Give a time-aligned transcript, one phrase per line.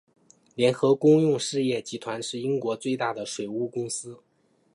[0.55, 4.19] 联合公用事业集团是英国最大的水务公司。